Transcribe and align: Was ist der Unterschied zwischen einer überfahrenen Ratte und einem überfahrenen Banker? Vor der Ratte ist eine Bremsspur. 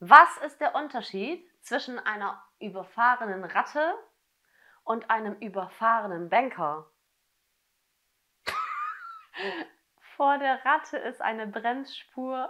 Was 0.00 0.36
ist 0.38 0.60
der 0.60 0.76
Unterschied 0.76 1.44
zwischen 1.60 1.98
einer 1.98 2.40
überfahrenen 2.60 3.42
Ratte 3.44 3.94
und 4.84 5.10
einem 5.10 5.34
überfahrenen 5.40 6.28
Banker? 6.28 6.88
Vor 10.16 10.38
der 10.38 10.64
Ratte 10.64 10.98
ist 10.98 11.20
eine 11.20 11.48
Bremsspur. 11.48 12.48